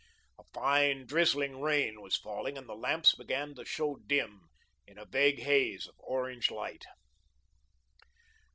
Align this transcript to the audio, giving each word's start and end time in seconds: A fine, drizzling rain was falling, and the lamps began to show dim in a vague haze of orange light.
A 0.39 0.43
fine, 0.51 1.05
drizzling 1.05 1.61
rain 1.61 2.01
was 2.01 2.15
falling, 2.17 2.57
and 2.57 2.67
the 2.67 2.73
lamps 2.73 3.13
began 3.13 3.53
to 3.53 3.63
show 3.63 3.97
dim 3.97 4.49
in 4.87 4.97
a 4.97 5.05
vague 5.05 5.41
haze 5.43 5.85
of 5.85 5.93
orange 5.99 6.49
light. 6.49 6.85